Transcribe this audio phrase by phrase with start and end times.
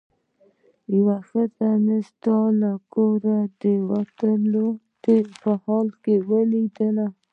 [0.95, 7.07] یوه ښځه مې ستا له کوره د وتو په حال کې ولیدله.